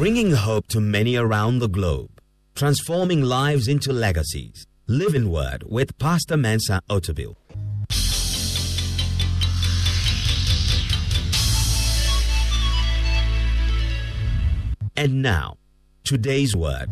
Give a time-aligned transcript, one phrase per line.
[0.00, 2.22] bringing hope to many around the globe,
[2.54, 4.66] transforming lives into legacies.
[4.86, 7.36] Living Word with Pastor Mensa Otabil.
[14.96, 15.58] And now,
[16.02, 16.88] today's word.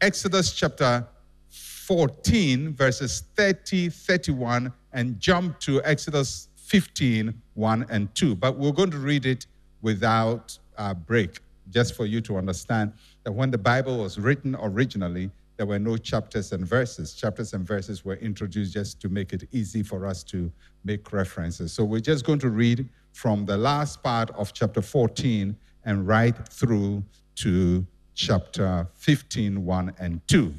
[0.00, 1.04] Exodus chapter
[1.50, 8.36] 14, verses 30, 31, and jump to Exodus 15, 1 and 2.
[8.36, 9.46] But we're going to read it
[9.82, 12.92] without a break, just for you to understand
[13.24, 17.14] that when the Bible was written originally, there were no chapters and verses.
[17.14, 20.52] Chapters and verses were introduced just to make it easy for us to
[20.84, 21.72] make references.
[21.72, 26.36] So we're just going to read from the last part of chapter 14 and right
[26.48, 27.02] through
[27.36, 30.54] to chapter 15, 1 and 2.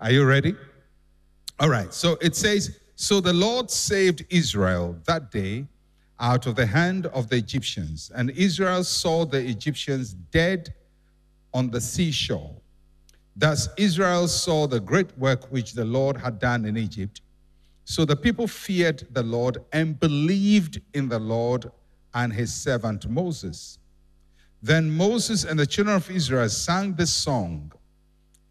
[0.00, 0.54] Are you ready?
[1.58, 1.92] All right.
[1.92, 5.66] So it says, So the Lord saved Israel that day
[6.22, 10.72] out of the hand of the Egyptians, and Israel saw the Egyptians dead
[11.52, 12.54] on the seashore.
[13.34, 17.22] Thus Israel saw the great work which the Lord had done in Egypt.
[17.84, 21.70] So the people feared the Lord and believed in the Lord
[22.14, 23.78] and his servant Moses.
[24.62, 27.72] Then Moses and the children of Israel sang this song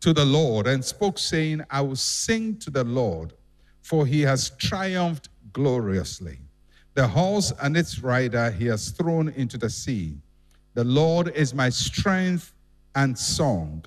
[0.01, 3.33] to the Lord and spoke, saying, I will sing to the Lord,
[3.81, 6.39] for he has triumphed gloriously.
[6.93, 10.17] The horse and its rider he has thrown into the sea.
[10.73, 12.53] The Lord is my strength
[12.95, 13.85] and song.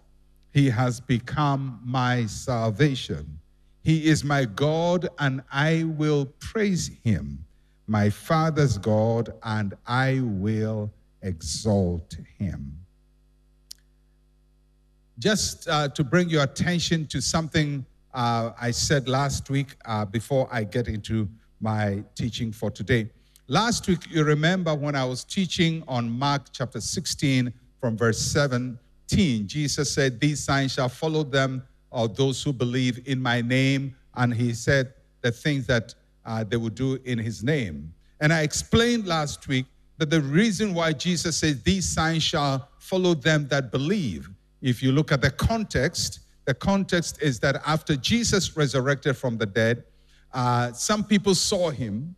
[0.53, 3.41] He has become my salvation.
[3.83, 7.45] He is my God, and I will praise him,
[7.87, 12.79] my Father's God, and I will exalt him.
[15.19, 20.49] Just uh, to bring your attention to something uh, I said last week uh, before
[20.51, 21.29] I get into
[21.65, 23.11] my teaching for today.
[23.49, 29.49] Last week, you remember when I was teaching on Mark chapter 16 from verse 17,
[29.49, 33.97] Jesus said, These signs shall follow them or those who believe in my name.
[34.15, 34.93] And he said
[35.23, 35.95] the things that
[36.27, 37.95] uh, they would do in his name.
[38.21, 39.65] And I explained last week
[39.97, 44.29] that the reason why Jesus says these signs shall follow them that believe,
[44.61, 49.47] if you look at the context, the context is that after Jesus resurrected from the
[49.47, 49.85] dead,
[50.35, 52.15] uh, some people saw him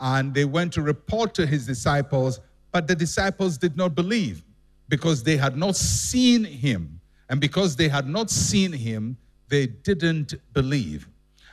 [0.00, 2.40] and they went to report to his disciples,
[2.72, 4.42] but the disciples did not believe
[4.88, 7.00] because they had not seen him.
[7.28, 9.16] And because they had not seen him,
[9.48, 11.08] they didn't believe.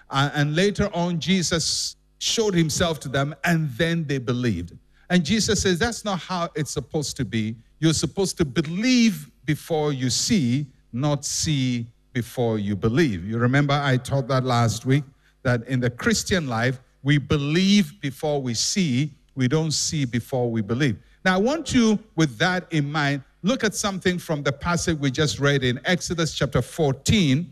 [0.09, 4.75] Uh, and later on, Jesus showed himself to them, and then they believed.
[5.11, 7.55] And Jesus says that's not how it's supposed to be.
[7.79, 13.23] You're supposed to believe before you see, not see before you believe.
[13.23, 15.03] You remember I taught that last week
[15.47, 20.61] that in the Christian life, we believe before we see, we don't see before we
[20.61, 20.97] believe.
[21.23, 25.09] Now, I want you, with that in mind, look at something from the passage we
[25.09, 27.49] just read in Exodus chapter 14.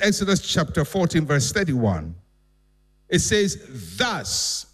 [0.00, 2.14] Exodus chapter 14, verse 31.
[3.10, 3.58] It says,
[3.98, 4.64] Thus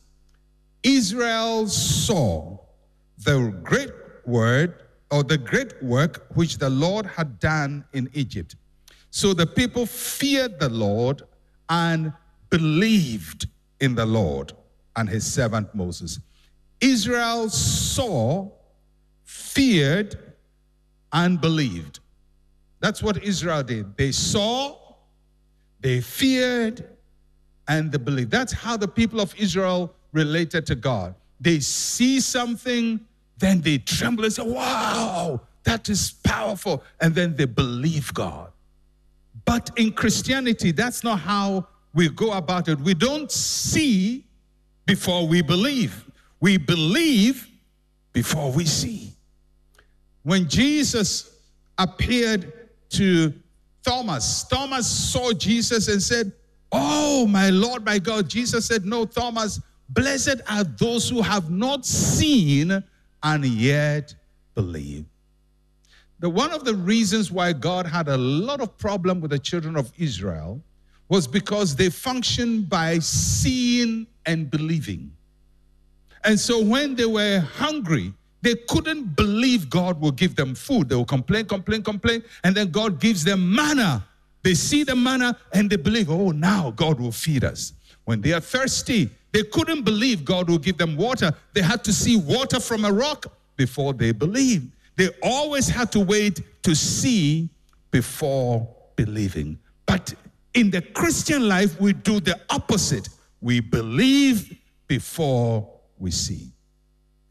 [0.84, 2.56] Israel saw
[3.19, 3.91] the great
[4.25, 4.76] word
[5.10, 8.54] or the great work which the Lord had done in Egypt.
[9.10, 11.22] So the people feared the Lord
[11.69, 12.12] and
[12.50, 13.48] believed
[13.80, 14.52] in the Lord
[14.96, 16.20] and his servant Moses.
[16.80, 18.50] Israel saw,
[19.24, 20.18] feared,
[21.12, 22.00] and believed.
[22.80, 23.96] That's what Israel did.
[23.96, 24.76] They saw,
[25.80, 26.88] they feared,
[27.68, 28.30] and they believed.
[28.30, 31.14] That's how the people of Israel related to God.
[31.40, 33.00] They see something,
[33.38, 36.82] then they tremble and say, Wow, that is powerful.
[37.00, 38.50] And then they believe God.
[39.44, 42.78] But in Christianity, that's not how we go about it.
[42.80, 44.24] We don't see
[44.86, 46.04] before we believe,
[46.40, 47.48] we believe
[48.12, 49.12] before we see.
[50.22, 51.38] When Jesus
[51.78, 52.52] appeared
[52.90, 53.32] to
[53.82, 56.32] Thomas, Thomas saw Jesus and said,
[56.72, 58.28] Oh, my Lord, my God.
[58.28, 62.82] Jesus said, No, Thomas, blessed are those who have not seen
[63.22, 64.15] and yet
[64.54, 65.04] believe.
[66.20, 69.76] The, one of the reasons why God had a lot of problem with the children
[69.76, 70.62] of Israel
[71.10, 75.12] was because they functioned by seeing and believing.
[76.24, 80.89] And so when they were hungry, they couldn't believe God will give them food.
[80.89, 84.07] They will complain, complain, complain, and then God gives them manna.
[84.42, 87.72] They see the manna and they believe, oh, now God will feed us.
[88.04, 91.33] When they are thirsty, they couldn't believe God will give them water.
[91.54, 94.71] They had to see water from a rock before they believed.
[94.97, 97.48] They always had to wait to see
[97.91, 99.59] before believing.
[99.86, 100.15] But
[100.54, 103.08] in the Christian life, we do the opposite.
[103.41, 105.68] We believe before
[105.98, 106.52] we see.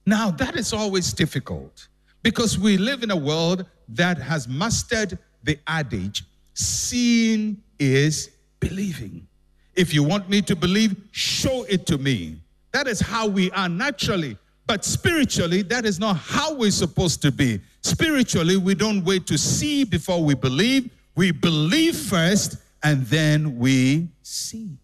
[0.05, 1.87] Now, that is always difficult
[2.23, 8.29] Because we live in a world that has mastered the adage seeing is
[8.59, 9.27] believing.
[9.75, 12.41] If you want me to believe, show it to me.
[12.73, 14.37] That is how we are naturally.
[14.67, 17.61] But spiritually, that is not how we're supposed to be.
[17.81, 20.91] Spiritually, we don't wait to see before we believe.
[21.15, 24.77] We believe first and then we see.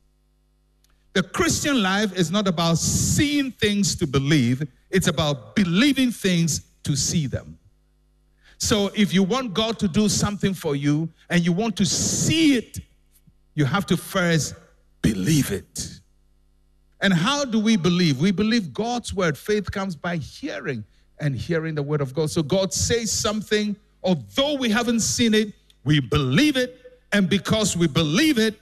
[1.14, 6.96] The Christian life is not about seeing things to believe, it's about believing things to
[6.96, 7.58] see them.
[8.58, 12.56] So if you want God to do something for you and you want to see
[12.56, 12.80] it,
[13.54, 14.56] you have to first
[15.02, 16.00] believe it.
[17.02, 18.20] And how do we believe?
[18.20, 19.38] We believe God's word.
[19.38, 20.84] Faith comes by hearing
[21.20, 22.30] and hearing the word of God.
[22.30, 25.54] So God says something, although we haven't seen it,
[25.84, 26.85] we believe it.
[27.16, 28.60] And because we believe it,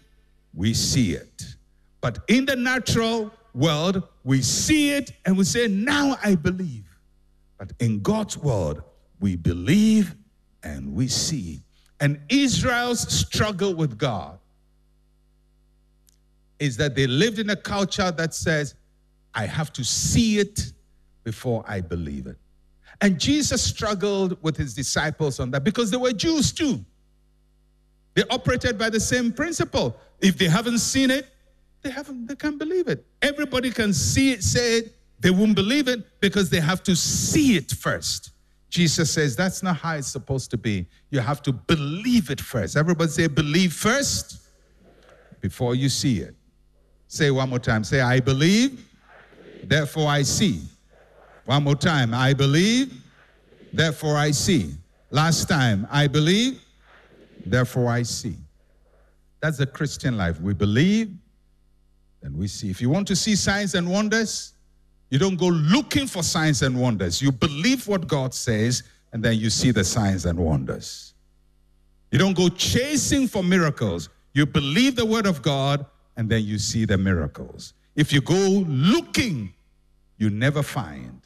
[0.54, 1.56] we see it.
[2.02, 6.86] But in the natural world, we see it and we say, Now I believe.
[7.58, 8.84] But in God's word,
[9.20, 10.14] we believe
[10.62, 11.64] and we see.
[12.00, 14.38] And Israel's struggle with God
[16.60, 18.76] is that they lived in a culture that says,
[19.34, 20.74] I have to see it
[21.24, 22.38] before I believe it.
[23.02, 26.86] And Jesus struggled with his disciples on that because they were Jews too.
[28.16, 29.98] They operated by the same principle.
[30.22, 31.28] If they haven't seen it,
[31.82, 33.06] they haven't they can't believe it.
[33.22, 37.56] Everybody can see it, say it, they won't believe it because they have to see
[37.56, 38.32] it first.
[38.70, 40.88] Jesus says that's not how it's supposed to be.
[41.12, 42.76] You have to believe it first.
[42.76, 44.42] Everybody say, believe first
[45.42, 46.36] before you see it.
[47.08, 47.84] Say one more time.
[47.84, 48.84] Say, I believe,
[49.64, 50.62] therefore I see.
[51.46, 52.14] One more time.
[52.14, 52.92] I believe,
[53.72, 54.74] therefore I see.
[55.12, 55.88] Last time.
[55.92, 56.60] I believe,
[57.46, 58.38] therefore I see.
[59.42, 60.40] That's the Christian life.
[60.40, 61.14] We believe,
[62.22, 62.70] then we see.
[62.70, 64.54] If you want to see signs and wonders,
[65.10, 67.22] you don't go looking for signs and wonders.
[67.22, 71.14] You believe what God says, and then you see the signs and wonders.
[72.12, 74.10] You don't go chasing for miracles.
[74.34, 75.86] You believe the word of God,
[76.16, 77.74] and then you see the miracles.
[77.96, 79.54] If you go looking,
[80.18, 81.22] you never find.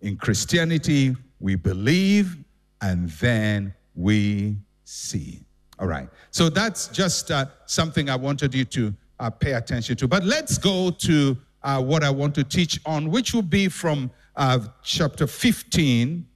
[0.00, 2.36] In Christianity, we believe
[2.80, 5.44] and then we see.
[5.78, 6.08] All right.
[6.30, 10.08] So that's just uh, something I wanted you to uh, pay attention to.
[10.08, 14.10] But let's go to uh, what I want to teach on, which will be from
[14.36, 16.26] uh, chapter 15,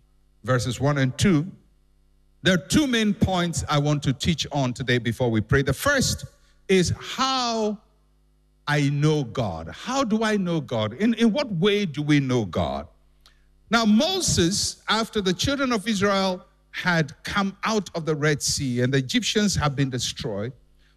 [0.45, 1.47] verses 1 and 2.
[2.43, 5.63] There are two main points I want to teach on today before we pray.
[5.63, 6.25] The first
[6.69, 7.79] is how
[8.67, 9.69] I know God.
[9.69, 10.95] How do I know God?
[10.95, 12.89] In, in what way do we know God?
[13.71, 18.93] Now, Moses, after the children of Israel had come out of the Red Sea and
[18.93, 20.53] the Egyptians have been destroyed,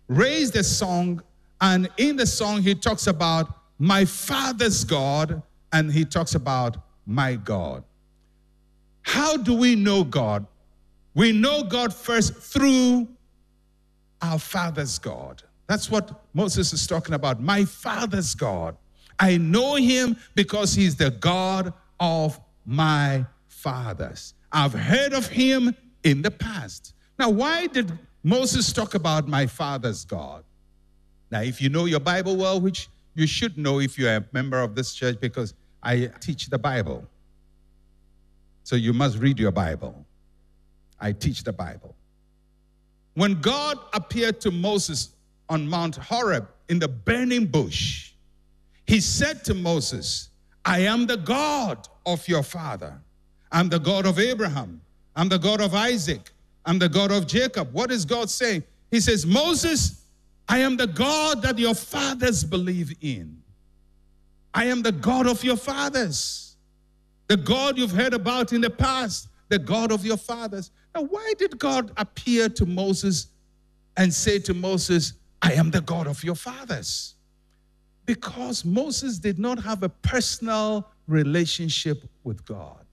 [0.07, 1.21] raised a song,
[1.61, 5.41] and in the song he talks about my father's God,
[5.73, 7.83] and he talks about my God.
[9.01, 10.47] How do we know God?
[11.13, 13.07] We know God first through
[14.21, 15.43] our father's God.
[15.67, 17.41] That's what Moses is talking about.
[17.41, 18.77] My father's God.
[19.19, 24.34] I know him because he's the God of my fathers.
[24.55, 26.93] I've heard of him in the past.
[27.19, 27.91] Now, why did
[28.23, 30.45] Moses talk about my father's God?
[31.29, 34.61] Now, if you know your Bible well, which you should know if you're a member
[34.61, 35.53] of this church because
[35.83, 37.05] I teach the Bible.
[38.63, 40.05] So you must read your Bible.
[41.01, 41.93] I teach the Bible.
[43.15, 45.09] When God appeared to Moses
[45.49, 48.13] on Mount Horeb in the burning bush,
[48.87, 50.29] he said to Moses,
[50.63, 53.01] I am the God of your father.
[53.51, 54.81] I'm the God of Abraham.
[55.15, 56.31] I'm the God of Isaac.
[56.65, 57.71] I'm the God of Jacob.
[57.73, 58.63] What is God saying?
[58.91, 60.03] He says, Moses,
[60.47, 63.41] I am the God that your fathers believe in.
[64.53, 66.55] I am the God of your fathers.
[67.27, 70.71] The God you've heard about in the past, the God of your fathers.
[70.93, 73.27] Now, why did God appear to Moses
[73.97, 77.15] and say to Moses, I am the God of your fathers?
[78.05, 82.84] Because Moses did not have a personal relationship with God.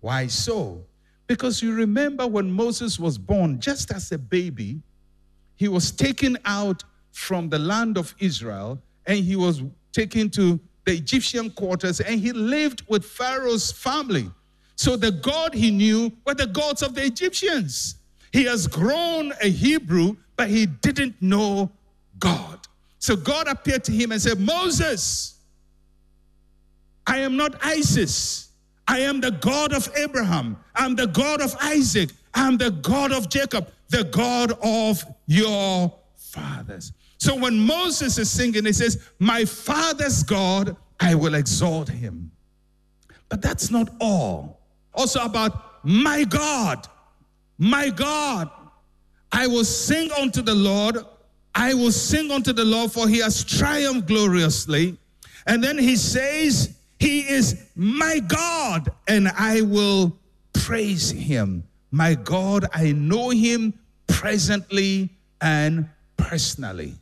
[0.00, 0.84] Why so?
[1.26, 4.80] Because you remember when Moses was born, just as a baby,
[5.54, 10.92] he was taken out from the land of Israel and he was taken to the
[10.92, 14.30] Egyptian quarters and he lived with Pharaoh's family.
[14.76, 17.96] So the God he knew were the gods of the Egyptians.
[18.32, 21.70] He has grown a Hebrew, but he didn't know
[22.18, 22.60] God.
[22.98, 25.38] So God appeared to him and said, Moses,
[27.06, 28.49] I am not Isis.
[28.90, 30.56] I am the God of Abraham.
[30.74, 32.10] I'm the God of Isaac.
[32.34, 36.92] I'm the God of Jacob the God of your fathers.
[37.18, 42.30] So when Moses is singing, he says, My father's God, I will exalt him.
[43.28, 44.60] But that's not all.
[44.94, 46.86] Also about my God,
[47.58, 48.50] my God.
[49.32, 50.98] I will sing unto the Lord.
[51.54, 54.96] I will sing unto the Lord, for he has triumphed gloriously.
[55.46, 60.16] And then he says, He is my God, and I will
[60.52, 61.64] praise him.
[61.90, 63.74] My God, I know him
[64.06, 65.08] presently
[65.40, 65.88] and
[66.18, 66.94] personally.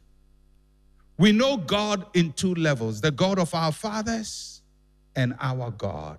[1.18, 4.62] We know God in two levels the God of our fathers
[5.16, 6.18] and our God.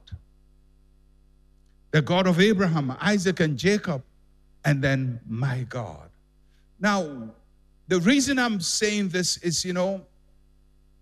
[1.92, 4.04] The God of Abraham, Isaac, and Jacob,
[4.66, 6.10] and then my God.
[6.82, 7.30] Now,
[7.88, 10.06] the reason I'm saying this is, you know,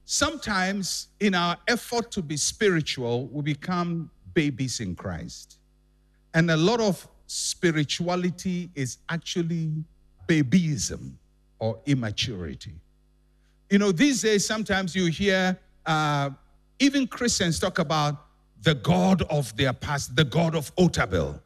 [0.07, 5.59] sometimes in our effort to be spiritual, we become babies in Christ.
[6.33, 9.83] And a lot of spirituality is actually
[10.27, 11.11] babyism
[11.59, 12.75] or immaturity.
[13.69, 16.29] You know, these days, sometimes you hear uh,
[16.79, 18.27] even Christians talk about
[18.61, 21.37] the God of their past, the God of Otabil,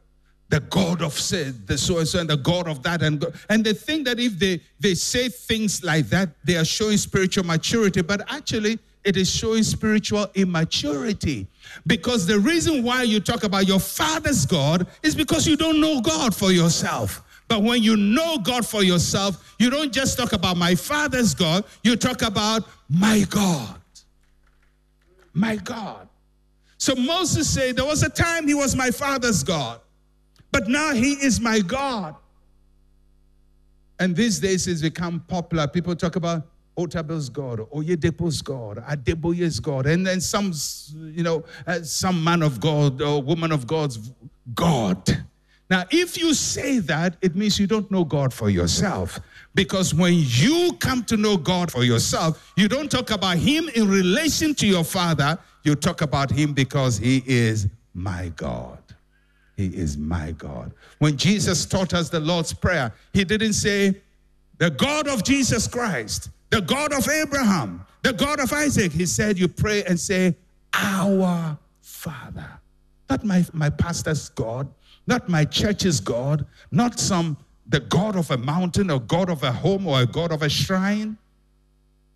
[0.52, 3.64] the God of sin, the so and so, and the God of that, and and
[3.64, 8.02] they think that if they they say things like that, they are showing spiritual maturity,
[8.02, 11.46] but actually it is showing spiritual immaturity.
[11.86, 16.02] Because the reason why you talk about your father's God is because you don't know
[16.02, 17.24] God for yourself.
[17.48, 21.64] But when you know God for yourself, you don't just talk about my father's God,
[21.82, 23.80] you talk about my God.
[25.32, 26.10] My God.
[26.76, 29.80] So Moses said, There was a time he was my father's God,
[30.52, 32.14] but now he is my God.
[33.98, 35.66] And these days it's become popular.
[35.66, 40.52] People talk about Otabil's God, Oyedepo's God, Adeboye's God, and then some,
[40.94, 44.12] you know, uh, some man of God or woman of God's
[44.54, 45.24] God.
[45.68, 49.18] Now, if you say that, it means you don't know God for yourself.
[49.54, 53.88] Because when you come to know God for yourself, you don't talk about Him in
[53.88, 58.81] relation to your Father, you talk about Him because He is my God.
[59.56, 60.72] He is my God.
[60.98, 64.00] When Jesus taught us the Lord's Prayer, He didn't say,
[64.58, 68.92] the God of Jesus Christ, the God of Abraham, the God of Isaac.
[68.92, 70.36] He said, You pray and say,
[70.72, 72.46] Our Father.
[73.10, 74.68] Not my, my pastor's God,
[75.06, 79.52] not my church's God, not some the God of a mountain or God of a
[79.52, 81.16] home or a God of a shrine.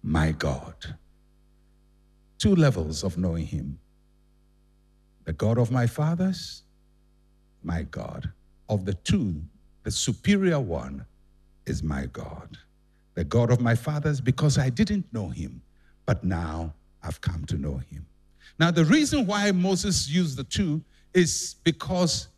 [0.02, 0.74] My God.
[2.38, 3.78] Two levels of knowing Him
[5.24, 6.62] the God of my fathers,
[7.66, 8.30] my God.
[8.68, 9.42] Of the two,
[9.82, 11.04] the superior one
[11.66, 12.56] is my God
[13.16, 15.62] the God of my fathers, because I didn't know him,
[16.04, 18.06] but now I've come to know him.
[18.60, 20.82] Now, the reason why Moses used the two
[21.14, 22.28] is because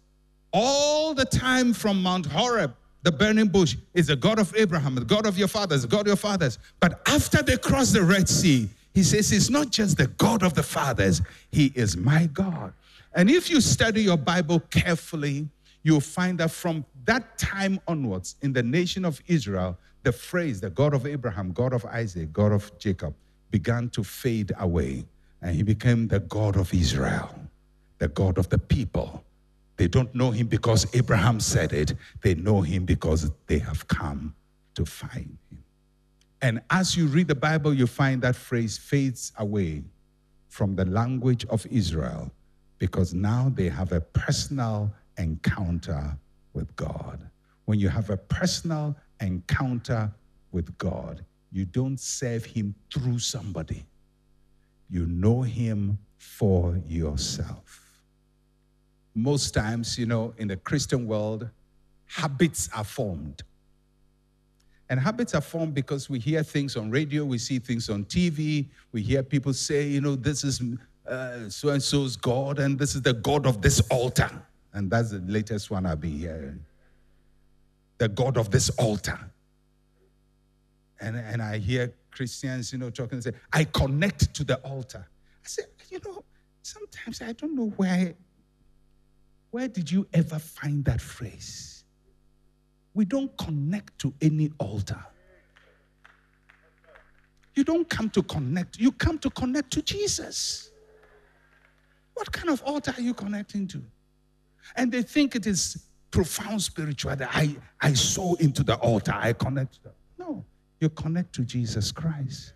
[0.53, 5.05] all the time from Mount Horeb, the burning bush is the God of Abraham, the
[5.05, 6.59] God of your fathers, the God of your fathers.
[6.81, 10.55] But after they cross the Red Sea, he says, It's not just the God of
[10.55, 12.73] the fathers, He is my God.
[13.15, 15.49] And if you study your Bible carefully,
[15.83, 20.71] you'll find that from that time onwards in the nation of Israel, the phrase, the
[20.71, 23.15] God of Abraham, God of Isaac, God of Jacob,
[23.51, 25.05] began to fade away.
[25.41, 27.35] And he became the God of Israel,
[27.99, 29.25] the God of the people.
[29.77, 34.35] They don't know him because Abraham said it, they know him because they have come
[34.75, 35.65] to find him.
[36.43, 39.85] And as you read the Bible, you find that phrase fades away
[40.49, 42.31] from the language of Israel
[42.79, 46.17] because now they have a personal encounter
[46.53, 47.21] with God.
[47.65, 50.13] When you have a personal encounter
[50.53, 53.85] with God, you don't serve Him through somebody,
[54.91, 58.03] you know Him for yourself.
[59.15, 61.49] Most times, you know, in the Christian world,
[62.07, 63.43] habits are formed.
[64.91, 68.67] And habits are formed because we hear things on radio, we see things on TV,
[68.93, 70.63] we hear people say, you know, this is
[71.09, 74.31] Uh, so and so's God, and this is the God of this altar.
[74.75, 76.65] And that's the latest one I've been hearing
[77.99, 79.19] the God of this altar.
[81.01, 85.07] And, and I hear Christians, you know, talking and say, I connect to the altar.
[85.45, 86.25] I say, you know,
[86.63, 88.15] sometimes I don't know where,
[89.51, 91.85] where did you ever find that phrase?
[92.95, 95.05] We don't connect to any altar.
[97.55, 100.71] You don't come to connect, you come to connect to Jesus.
[102.19, 103.81] What kind of altar are you connecting to?
[104.75, 107.25] And they think it is profound spirituality.
[107.31, 109.79] I, I sow into the altar, I connect.
[110.19, 110.45] No,
[110.81, 112.55] you connect to Jesus Christ.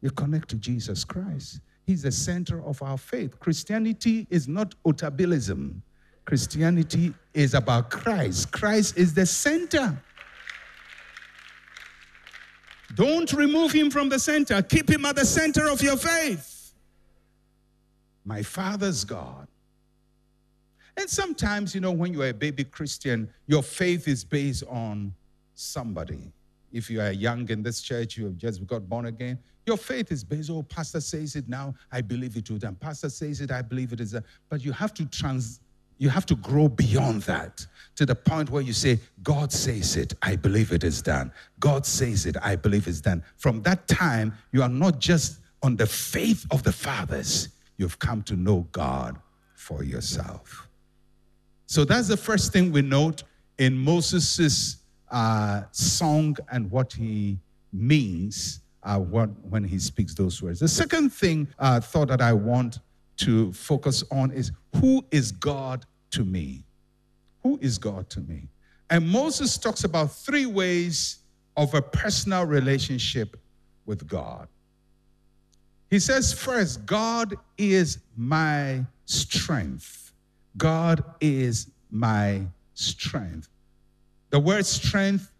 [0.00, 1.60] You connect to Jesus Christ.
[1.86, 3.38] He's the center of our faith.
[3.38, 5.80] Christianity is not otabilism.
[6.24, 8.50] Christianity is about Christ.
[8.50, 9.96] Christ is the center.
[12.96, 14.60] Don't remove him from the center.
[14.60, 16.51] Keep him at the center of your faith.
[18.24, 19.48] My Father's God
[20.96, 25.14] And sometimes, you know, when you are a baby Christian, your faith is based on
[25.54, 26.32] somebody.
[26.72, 30.10] If you are young in this church, you have just got born again, your faith
[30.10, 32.58] is based, oh, pastor says it now, I believe it too.
[32.58, 34.14] Then pastor says it, I believe it is.
[34.48, 35.60] But you have to trans,
[35.98, 37.64] you have to grow beyond that
[37.96, 41.30] to the point where you say, God says it, I believe it is done.
[41.60, 43.22] God says it, I believe it's done.
[43.36, 48.22] From that time, you are not just on the faith of the fathers, you've come
[48.24, 49.18] to know God
[49.54, 50.68] for yourself.
[51.66, 53.22] So that's the first thing we note
[53.58, 54.78] in Moses'
[55.10, 57.38] uh, song and what he
[57.72, 60.60] means uh, when he speaks those words.
[60.60, 62.80] The second thing, uh, thought that I want
[63.18, 66.64] to focus on is who is God to me?
[67.42, 68.48] Who is God to me?
[68.90, 71.18] And Moses talks about three ways
[71.56, 73.38] of a personal relationship
[73.86, 74.48] with God.
[75.92, 80.14] He says, first, God is my strength.
[80.56, 83.50] God is my strength.
[84.30, 85.30] The word strength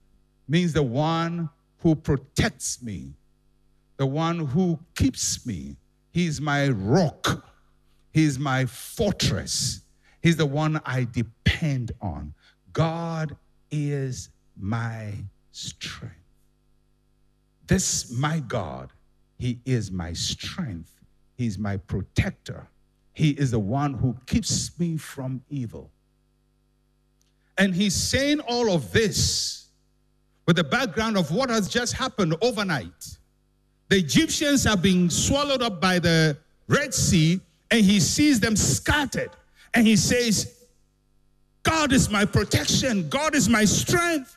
[0.47, 3.15] means the one who protects me,
[3.97, 5.77] the one who keeps me.
[6.11, 7.47] He's my rock,
[8.13, 9.81] He's my fortress.
[10.21, 12.35] He's the one I depend on.
[12.75, 13.35] God
[13.71, 14.29] is
[14.61, 15.15] my
[15.51, 16.15] strength.
[17.67, 18.93] This, my God,
[19.43, 21.01] He is my strength.
[21.37, 22.69] He's my protector.
[23.13, 25.91] He is the one who keeps me from evil.
[27.59, 29.67] And He's saying all of this
[30.47, 33.19] with the background of what has just happened overnight.
[33.89, 36.37] The Egyptians are being swallowed up by the
[36.69, 37.41] Red Sea,
[37.73, 39.31] and He sees them scattered
[39.75, 40.55] and he says,
[41.65, 44.37] God is my protection, God is my strength.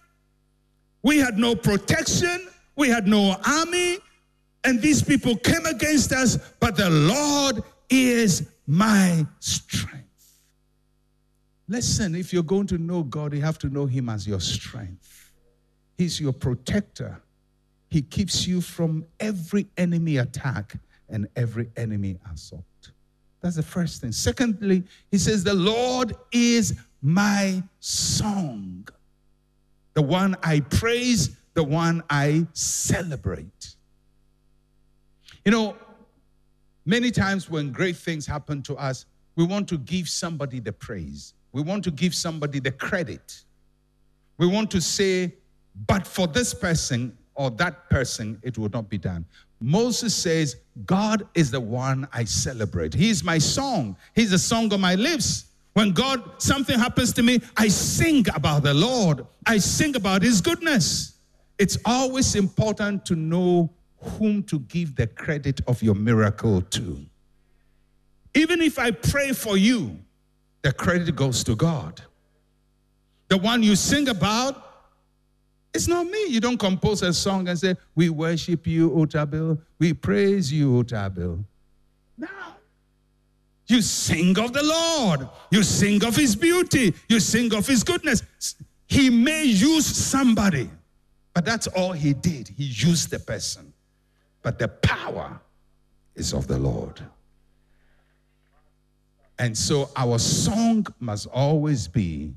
[1.03, 4.00] We had no protection, we had no army,
[4.65, 10.39] and these people came against us, but the Lord is my strength.
[11.67, 15.31] Listen, if you're going to know God, you have to know Him as your strength.
[15.98, 17.22] He's your protector.
[17.89, 20.75] He keeps you from every enemy attack
[21.09, 22.63] and every enemy assault.
[23.42, 24.11] That's the first thing.
[24.11, 28.87] Secondly, he says, The Lord is my song,
[29.94, 33.75] the one I praise, the one I celebrate.
[35.46, 35.75] You know,
[36.86, 39.05] many times when great things happen to us,
[39.36, 43.44] we want to give somebody the praise, we want to give somebody the credit.
[44.38, 45.34] We want to say,
[45.88, 49.25] but for this person or that person, it would not be done.
[49.62, 52.94] Moses says, God is the one I celebrate.
[52.94, 53.96] He's my song.
[54.14, 55.46] He's the song of my lips.
[55.74, 59.25] When God, something happens to me, I sing about the Lord.
[59.46, 61.18] I sing about his goodness.
[61.58, 63.70] It's always important to know
[64.05, 67.05] whom to give the credit of your miracle to.
[68.33, 69.98] Even if I pray for you,
[70.61, 72.01] the credit goes to God.
[73.27, 74.61] The one you sing about,
[75.74, 76.27] it's not me.
[76.27, 79.59] You don't compose a song and say, We worship you, Otabil.
[79.79, 81.44] We praise you, Otabil.
[82.18, 82.27] No.
[83.68, 85.27] You sing of the Lord.
[85.51, 86.94] You sing of his beauty.
[87.09, 88.24] You sing of his goodness.
[88.87, 90.70] He may use somebody,
[91.33, 92.48] but that's all he did.
[92.50, 93.74] He used the person.
[94.46, 95.40] But the power
[96.14, 97.01] is of the Lord.
[99.40, 102.36] And so our song must always be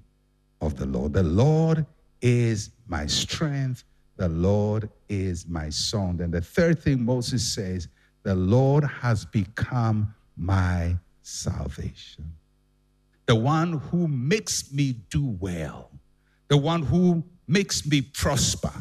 [0.62, 1.12] of the Lord.
[1.12, 1.85] The Lord
[2.23, 3.85] is my strength.
[4.16, 6.23] The Lord is my song.
[6.23, 7.88] And the third thing Moses says,
[8.23, 12.33] the Lord has become my salvation.
[13.27, 15.90] The one who makes me do well,
[16.49, 18.73] the one who makes me prosper,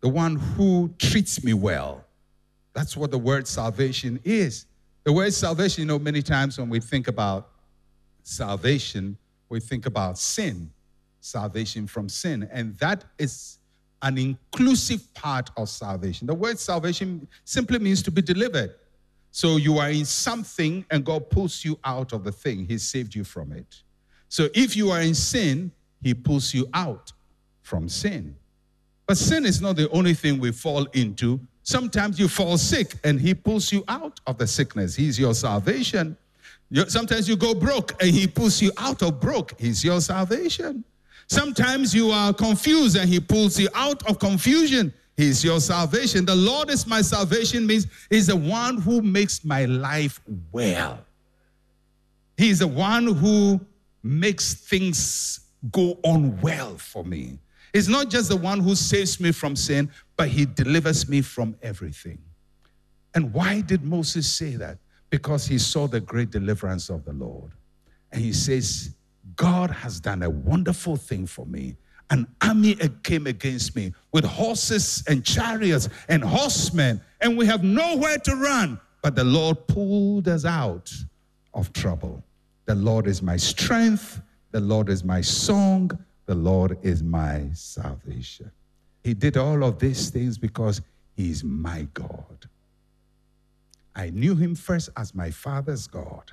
[0.00, 2.04] the one who treats me well.
[2.74, 4.66] That's what the word salvation is.
[5.04, 7.50] The word salvation, you know, many times when we think about
[8.22, 10.70] salvation, we think about sin
[11.22, 12.48] salvation from sin.
[12.52, 13.58] And that is
[14.02, 16.26] an inclusive part of salvation.
[16.26, 18.74] The word salvation simply means to be delivered.
[19.30, 23.14] So you are in something and God pulls you out of the thing, He saved
[23.14, 23.82] you from it.
[24.28, 25.70] So if you are in sin,
[26.02, 27.12] He pulls you out
[27.62, 28.36] from sin.
[29.06, 31.40] But sin is not the only thing we fall into.
[31.62, 34.94] Sometimes you fall sick and He pulls you out of the sickness.
[34.94, 36.16] He's your salvation.
[36.88, 39.58] Sometimes you go broke and He pulls you out of broke.
[39.60, 40.84] He's your salvation.
[41.32, 44.92] Sometimes you are confused and he pulls you out of confusion.
[45.16, 46.26] He's your salvation.
[46.26, 50.20] The Lord is my salvation means he's the one who makes my life
[50.52, 50.98] well.
[52.36, 53.60] He's the one who
[54.02, 57.38] makes things go on well for me.
[57.72, 61.56] He's not just the one who saves me from sin, but he delivers me from
[61.62, 62.18] everything.
[63.14, 64.78] And why did Moses say that?
[65.10, 67.52] Because he saw the great deliverance of the Lord.
[68.10, 68.94] And he says,
[69.36, 71.76] God has done a wonderful thing for me.
[72.10, 78.18] An army came against me with horses and chariots and horsemen, and we have nowhere
[78.18, 78.78] to run.
[79.02, 80.92] But the Lord pulled us out
[81.54, 82.22] of trouble.
[82.66, 84.20] The Lord is my strength.
[84.50, 85.90] The Lord is my song.
[86.32, 88.50] The Lord is my salvation.
[89.04, 90.80] He did all of these things because
[91.14, 92.48] He is my God.
[93.94, 96.32] I knew Him first as my Father's God.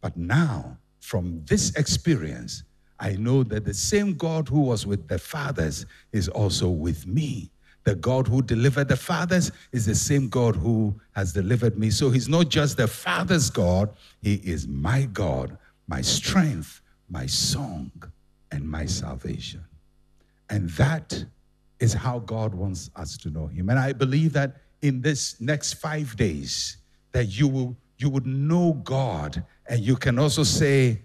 [0.00, 2.64] But now, from this experience,
[2.98, 7.48] I know that the same God who was with the fathers is also with me.
[7.84, 11.90] The God who delivered the fathers is the same God who has delivered me.
[11.90, 15.56] So he's not just the father's God, he is my God,
[15.86, 17.92] my strength, my song,
[18.50, 19.64] and my salvation.
[20.48, 21.24] And that
[21.80, 23.68] is how God wants us to know him.
[23.68, 26.78] And I believe that in this next 5 days
[27.12, 31.02] that you will you would know God and you can also say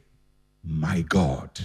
[0.63, 1.59] my God.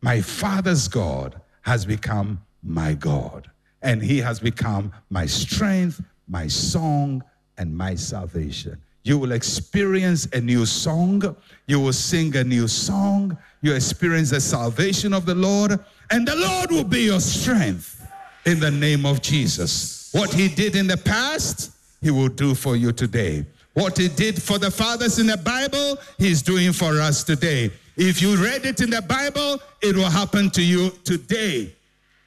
[0.00, 3.50] My father's God has become my God
[3.82, 7.24] and he has become my strength, my song,
[7.56, 8.80] and my salvation.
[9.02, 11.36] You will experience a new song.
[11.66, 13.36] You will sing a new song.
[13.62, 15.78] You experience the salvation of the Lord,
[16.10, 18.06] and the Lord will be your strength
[18.44, 20.10] in the name of Jesus.
[20.12, 23.44] What he did in the past, he will do for you today.
[23.74, 27.70] What he did for the fathers in the Bible, he's doing for us today.
[27.96, 31.74] If you read it in the Bible, it will happen to you today.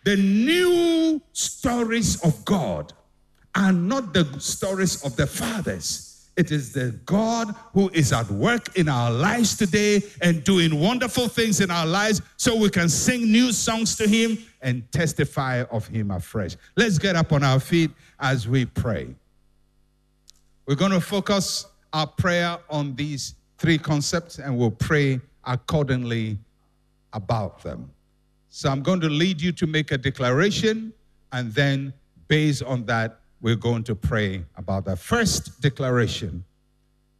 [0.03, 2.93] The new stories of God
[3.55, 6.10] are not the stories of the fathers.
[6.37, 11.27] It is the God who is at work in our lives today and doing wonderful
[11.27, 15.87] things in our lives so we can sing new songs to Him and testify of
[15.87, 16.55] Him afresh.
[16.77, 19.13] Let's get up on our feet as we pray.
[20.65, 26.37] We're going to focus our prayer on these three concepts and we'll pray accordingly
[27.13, 27.89] about them.
[28.49, 30.91] So I'm going to lead you to make a declaration,
[31.31, 31.93] and then
[32.27, 36.43] based on that, we're going to pray about the first declaration.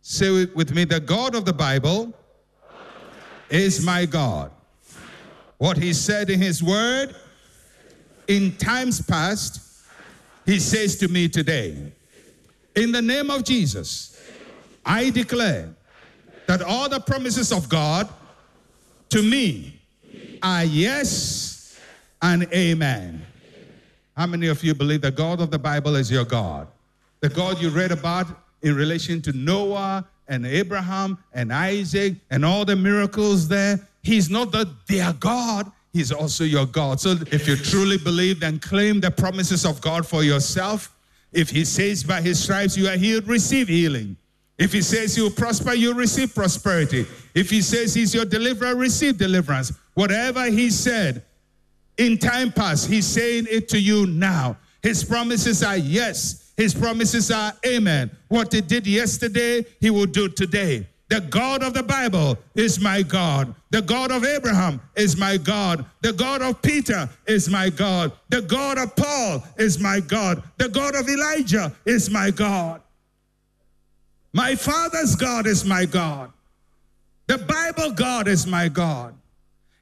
[0.02, 2.14] Say it with me the God of the Bible
[3.50, 4.52] is my God.
[5.58, 7.16] What he said in his word
[8.28, 9.86] in times past,
[10.46, 11.92] he says to me today.
[12.76, 14.20] In the name of Jesus,
[14.86, 15.76] I declare
[16.48, 18.08] that all the promises of God
[19.10, 19.82] to me
[20.42, 21.80] are yes
[22.22, 23.26] and amen.
[24.22, 26.68] How many of you believe the God of the Bible is your God?
[27.22, 28.28] The God you read about
[28.62, 33.80] in relation to Noah and Abraham and Isaac and all the miracles there.
[34.04, 37.00] He's not the their God, He's also your God.
[37.00, 40.96] So if you truly believe, then claim the promises of God for yourself.
[41.34, 44.18] If He says by His stripes you are healed, receive healing.
[44.60, 47.08] If he says you will prosper, you receive prosperity.
[47.34, 49.74] If he says he's your deliverer, receive deliverance.
[49.96, 51.24] Whatever he said
[51.98, 54.58] in time past, he's saying it to you now.
[54.82, 56.52] His promises are yes.
[56.58, 58.12] His promises are amen.
[58.28, 60.88] What he did yesterday, he will do today.
[61.10, 63.54] The God of the Bible is my God.
[63.72, 65.84] The God of Abraham is my God.
[66.02, 68.14] The God of Peter is my God.
[68.30, 70.42] The God of Paul is my God.
[70.58, 72.82] The God of Elijah is my God.
[74.32, 76.32] My father's God is my God.
[77.28, 79.14] The Bible God is my God.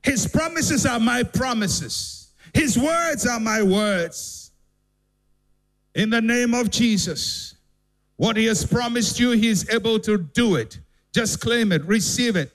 [0.04, 2.32] His promises are my promises.
[2.54, 4.52] His words are my words.
[5.96, 7.56] In the name of Jesus,
[8.16, 10.80] what He has promised you, He is able to do it.
[11.14, 12.52] Just claim it, receive it.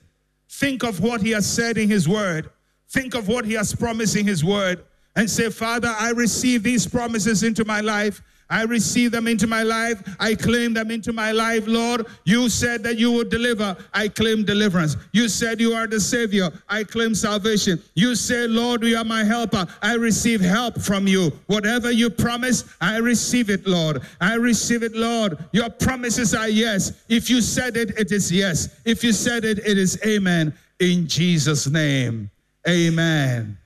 [0.48, 2.50] Think of what He has said in His word.
[2.88, 4.85] Think of what He has promised in His word
[5.16, 8.22] and say, Father, I receive these promises into my life.
[8.50, 10.02] I receive them into my life.
[10.20, 12.07] I claim them into my life, Lord.
[12.24, 13.76] You said that you would deliver.
[13.92, 14.96] I claim deliverance.
[15.12, 16.50] You said you are the Savior.
[16.68, 17.83] I claim salvation.
[17.94, 19.66] You said, Lord, you are my helper.
[19.83, 21.33] I receive help from you.
[21.46, 24.02] Whatever you promise, I receive it, Lord.
[24.20, 25.38] I receive it, Lord.
[25.52, 26.92] Your promises are yes.
[27.09, 28.80] If you said it, it is yes.
[28.85, 30.52] If you said it, it is amen.
[30.80, 32.30] In Jesus' name,
[32.68, 33.57] amen.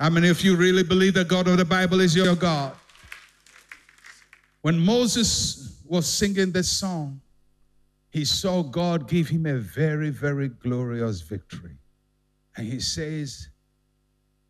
[0.00, 2.74] I mean, if you really believe that God of the Bible is your God?
[4.62, 7.20] When Moses was singing this song,
[8.10, 11.78] he saw God give him a very, very glorious victory.
[12.56, 13.48] And he says,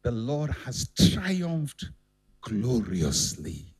[0.03, 1.87] The Lord has triumphed
[2.43, 3.75] gloriously.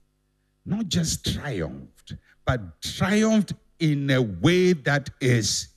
[0.65, 2.15] Not just triumphed,
[2.47, 5.69] but triumphed in a way that is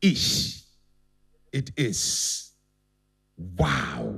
[0.00, 0.62] ish.
[1.52, 2.52] It is
[3.36, 4.14] wow.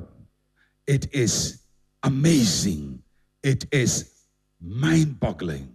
[0.87, 1.62] It is
[2.02, 3.02] amazing.
[3.42, 4.13] It is
[4.64, 5.72] mind boggling.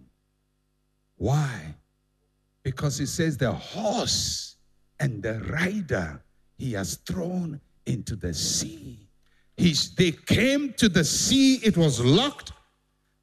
[1.18, 1.76] Why?
[2.64, 4.56] Because it says the horse
[5.00, 6.22] and the rider
[6.58, 9.08] he has thrown into the sea.
[9.58, 12.54] They came to the sea, it was locked.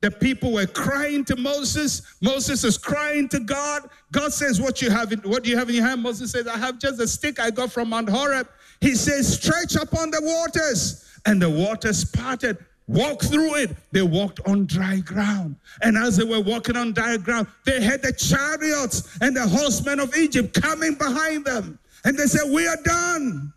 [0.02, 2.02] The people were crying to Moses.
[2.20, 3.88] Moses is crying to God.
[4.12, 6.02] God says, What you have in, what do you have in your hand?
[6.02, 8.46] Moses says, I have just a stick I got from Mount Horeb.
[8.80, 11.02] He says, Stretch upon the waters.
[11.24, 12.58] And the waters parted.
[12.88, 13.76] Walk through it.
[13.90, 15.56] They walked on dry ground.
[15.82, 19.98] And as they were walking on dry ground, they had the chariots and the horsemen
[19.98, 21.78] of Egypt coming behind them.
[22.04, 23.52] And they said, We are done.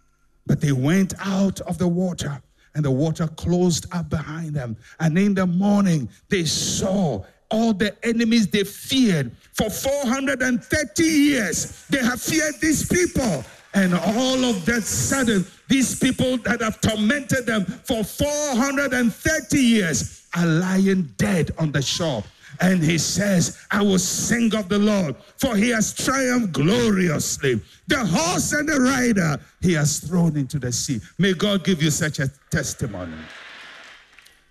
[0.48, 2.42] But they went out of the water
[2.74, 4.76] and the water closed up behind them.
[5.00, 11.86] And in the morning, they saw all the enemies they feared for 430 years.
[11.90, 13.44] They have feared these people.
[13.74, 20.46] And all of that sudden, these people that have tormented them for 430 years are
[20.46, 22.24] lying dead on the shore.
[22.62, 27.62] And he says, I will sing of the Lord, for he has triumphed gloriously.
[27.88, 31.00] The horse and the rider he has thrown into the sea.
[31.20, 33.18] May God give you such a testimony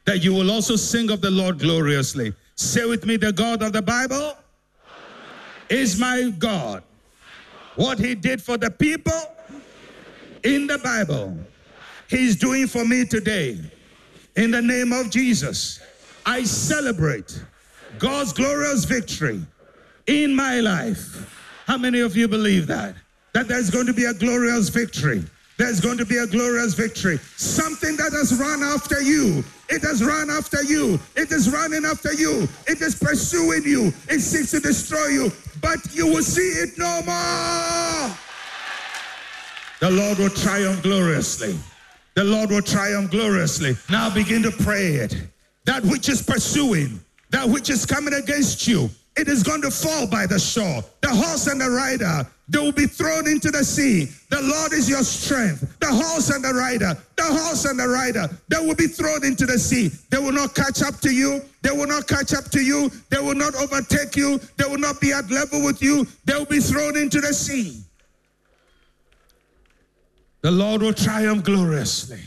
[0.04, 2.32] that you will also sing of the Lord gloriously.
[2.54, 4.38] Say with me, the God of the Bible
[5.68, 6.82] is my God.
[7.78, 9.12] What he did for the people
[10.42, 11.38] in the Bible,
[12.10, 13.56] he's doing for me today.
[14.34, 15.80] In the name of Jesus,
[16.26, 17.40] I celebrate
[18.00, 19.40] God's glorious victory
[20.08, 21.62] in my life.
[21.68, 22.96] How many of you believe that?
[23.32, 25.22] That there's going to be a glorious victory.
[25.58, 27.18] There's going to be a glorious victory.
[27.36, 29.44] Something that has run after you.
[29.68, 31.00] It has run after you.
[31.16, 32.48] It is running after you.
[32.68, 33.92] It is pursuing you.
[34.08, 35.32] It seeks to destroy you.
[35.60, 38.16] But you will see it no more.
[39.80, 41.58] The Lord will triumph gloriously.
[42.14, 43.76] The Lord will triumph gloriously.
[43.90, 45.16] Now begin to pray it.
[45.64, 50.06] That which is pursuing, that which is coming against you, it is going to fall
[50.06, 50.82] by the shore.
[51.00, 54.06] The horse and the rider, they will be thrown into the sea.
[54.30, 55.78] The Lord is your strength.
[55.80, 59.44] The horse and the rider, the horse and the rider, they will be thrown into
[59.44, 59.90] the sea.
[60.10, 61.42] They will not catch up to you.
[61.62, 62.90] They will not catch up to you.
[63.10, 64.40] They will not overtake you.
[64.56, 66.06] They will not be at level with you.
[66.24, 67.82] They will be thrown into the sea.
[70.40, 72.22] The Lord will triumph gloriously.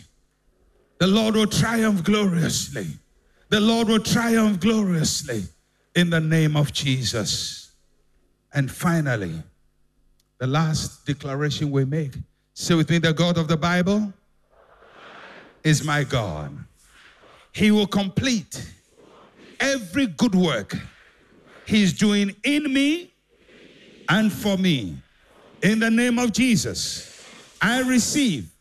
[0.99, 2.85] The Lord will triumph gloriously.
[3.49, 5.45] The Lord will triumph gloriously
[5.95, 7.71] in the name of Jesus.
[8.53, 9.41] And finally,
[10.41, 12.13] the last declaration we make.
[12.55, 14.11] Say with me, the God of the Bible
[15.63, 16.51] is my God.
[17.51, 18.73] He will complete
[19.59, 20.75] every good work
[21.67, 23.13] He's doing in me
[24.09, 24.97] and for me.
[25.61, 27.23] In the name of Jesus,
[27.61, 28.51] I receive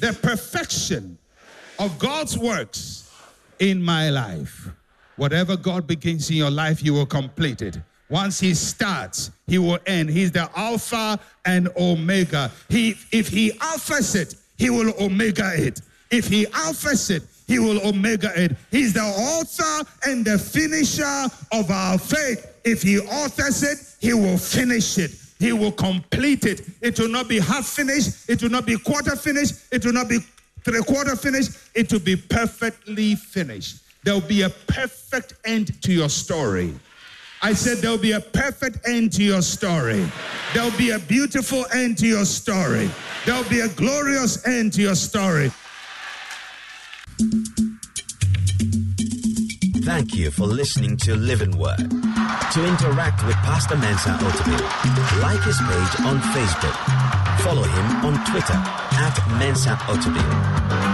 [0.00, 1.16] the perfection
[1.78, 3.08] of God's works
[3.60, 4.70] in my life.
[5.14, 7.78] Whatever God begins in your life, you will complete it.
[8.12, 10.10] Once he starts, he will end.
[10.10, 12.52] He's the Alpha and Omega.
[12.68, 15.80] He, if he alphas it, he will omega it.
[16.10, 18.54] If he alphas it, he will omega it.
[18.70, 22.46] He's the author and the finisher of our faith.
[22.64, 25.12] If he authors it, he will finish it.
[25.38, 26.68] He will complete it.
[26.82, 28.28] It will not be half finished.
[28.28, 29.54] It will not be quarter finished.
[29.72, 30.18] It will not be
[30.64, 31.52] three quarter finished.
[31.74, 33.78] It will be perfectly finished.
[34.04, 36.74] There will be a perfect end to your story.
[37.44, 40.06] I said there'll be a perfect end to your story.
[40.54, 42.88] There'll be a beautiful end to your story.
[43.26, 45.50] There'll be a glorious end to your story.
[49.84, 51.90] Thank you for listening to Living Word.
[52.52, 57.01] To interact with Pastor Mensa Otabil, like his page on Facebook.
[57.42, 60.22] Follow him on Twitter at Mensa Otabil.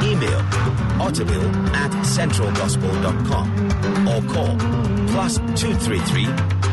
[0.02, 0.40] Email
[0.98, 3.46] otabil at centralgospel.com
[4.08, 4.56] or call
[5.12, 6.24] plus 233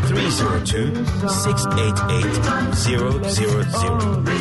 [0.08, 4.36] 302 688 000.